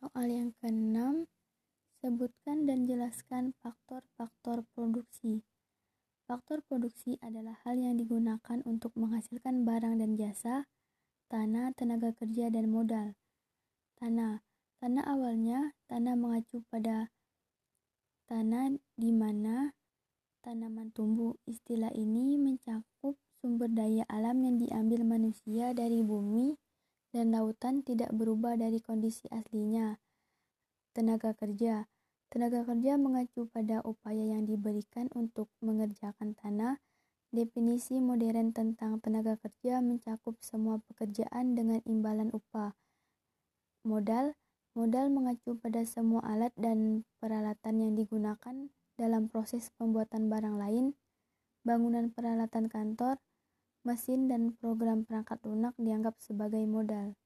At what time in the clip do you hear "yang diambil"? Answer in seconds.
24.40-25.04